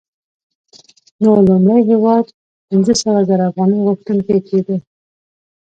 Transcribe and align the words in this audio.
نو 1.23 1.31
لومړی 1.47 1.81
هېواد 1.89 2.25
پنځه 2.69 2.93
سوه 3.01 3.19
زره 3.29 3.43
افغانۍ 3.49 3.79
غوښتونکی 3.85 4.37
کېږي 4.47 4.77